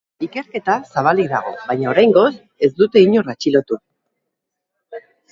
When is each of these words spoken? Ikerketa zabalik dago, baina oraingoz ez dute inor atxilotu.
Ikerketa 0.25 0.75
zabalik 0.93 1.27
dago, 1.33 1.51
baina 1.67 1.91
oraingoz 1.91 2.31
ez 2.67 2.69
dute 2.79 3.03
inor 3.09 3.29
atxilotu. 3.35 3.77